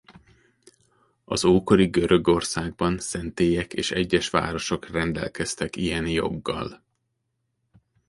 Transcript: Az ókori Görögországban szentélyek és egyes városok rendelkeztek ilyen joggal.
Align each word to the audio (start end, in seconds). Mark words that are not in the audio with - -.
Az 1.25 1.45
ókori 1.45 1.85
Görögországban 1.87 2.99
szentélyek 2.99 3.73
és 3.73 3.91
egyes 3.91 4.29
városok 4.29 4.89
rendelkeztek 4.89 5.75
ilyen 5.75 6.07
joggal. 6.07 6.83